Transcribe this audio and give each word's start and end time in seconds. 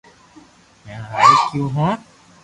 ھين 0.85 1.01
ھاي 1.09 1.29
ڪيو 1.49 1.65
ھون 1.73 1.93